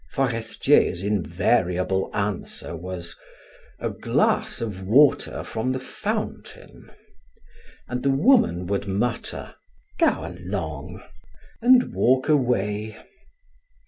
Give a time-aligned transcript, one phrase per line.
[0.13, 3.15] Forestier's invariable answer was:
[3.77, 6.89] "A glass of water from the fountain."
[7.87, 9.53] And the woman would mutter,
[9.99, 11.03] "Go along,"
[11.61, 12.97] and walk away.